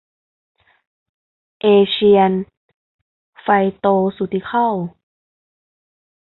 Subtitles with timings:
[1.61, 2.31] เอเชียน
[3.41, 3.85] ไฟย์โต
[4.17, 4.87] ซูติคอลส์